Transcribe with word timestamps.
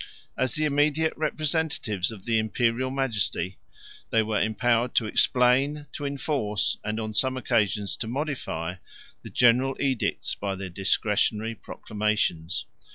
As 0.35 0.55
the 0.55 0.65
immediate 0.65 1.13
representatives 1.15 2.09
of 2.11 2.25
the 2.25 2.39
Imperial 2.39 2.89
majesty, 2.89 3.59
they 4.09 4.23
were 4.23 4.41
empowered 4.41 4.95
to 4.95 5.05
explain, 5.05 5.85
to 5.93 6.05
enforce, 6.07 6.75
and 6.83 6.99
on 6.99 7.13
some 7.13 7.37
occasions 7.37 7.95
to 7.97 8.07
modify, 8.07 8.77
the 9.21 9.29
general 9.29 9.77
edicts 9.79 10.33
by 10.33 10.55
their 10.55 10.69
discretionary 10.71 11.53
proclamations. 11.53 12.65